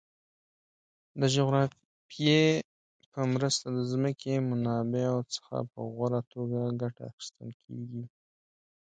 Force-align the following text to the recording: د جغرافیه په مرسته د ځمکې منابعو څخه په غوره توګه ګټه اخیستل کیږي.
د 1.19 1.21
جغرافیه 1.35 2.43
په 3.13 3.21
مرسته 3.33 3.65
د 3.77 3.79
ځمکې 3.91 4.33
منابعو 4.49 5.21
څخه 5.33 5.55
په 5.71 5.79
غوره 5.93 6.21
توګه 6.33 6.59
ګټه 6.81 7.01
اخیستل 7.11 7.49
کیږي. 7.63 8.03